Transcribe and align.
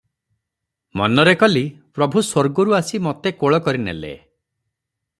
ମନରେ 1.01 1.35
କଲି, 1.43 1.63
ପ୍ରଭୁ 1.99 2.23
ସ୍ୱର୍ଗରୁ 2.29 2.77
ଆସି 2.81 3.03
ମୋତେ 3.09 3.35
କୋଳ 3.43 3.63
କରି 3.69 3.87
ନେଲେ 3.87 4.15
|" 4.21 4.27